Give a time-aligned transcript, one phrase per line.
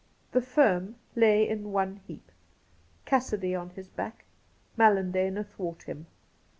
[0.31, 2.31] 'The firm' lay in one heap—
[3.05, 4.25] ^Cassidy on his back,
[4.75, 6.07] Mallandane athwart him.